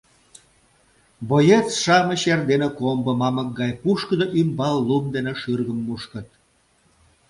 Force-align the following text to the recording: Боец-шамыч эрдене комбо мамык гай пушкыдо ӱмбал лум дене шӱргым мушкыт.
Боец-шамыч 1.27 2.21
эрдене 2.33 2.69
комбо 2.79 3.11
мамык 3.21 3.49
гай 3.59 3.71
пушкыдо 3.81 4.25
ӱмбал 4.39 4.75
лум 4.87 5.05
дене 5.15 5.33
шӱргым 5.41 5.79
мушкыт. 5.87 6.27